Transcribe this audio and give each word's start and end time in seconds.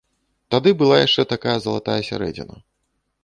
Тады 0.55 0.69
была 0.79 0.95
яшчэ 1.01 1.25
такая 1.33 1.55
залатая 1.65 1.99
сярэдзіна. 2.09 2.55